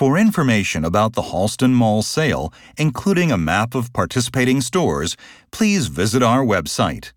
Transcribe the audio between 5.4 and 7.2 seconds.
please visit our website.